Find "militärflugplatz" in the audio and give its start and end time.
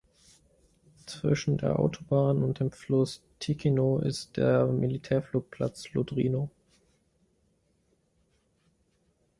4.65-5.93